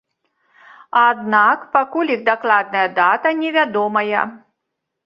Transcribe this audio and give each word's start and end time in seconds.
Аднак 1.07 1.67
пакуль 1.75 2.13
іх 2.17 2.25
дакладная 2.33 2.87
дата 2.99 3.37
невядомая. 3.45 4.21